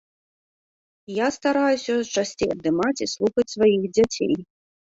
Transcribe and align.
Я 1.15 1.27
стараюся 1.35 1.93
часцей 2.21 2.49
абдымаць 2.57 3.03
і 3.07 3.09
слухаць 3.15 3.49
сваіх 3.55 3.89
дзяцей. 3.95 4.33